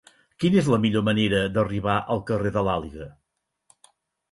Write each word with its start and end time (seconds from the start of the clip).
Quina 0.43 0.57
és 0.61 0.69
la 0.75 0.79
millor 0.85 1.03
manera 1.09 1.43
d'arribar 1.59 1.99
al 2.15 2.23
carrer 2.33 2.55
de 2.59 2.65
l'Àliga? 2.71 3.09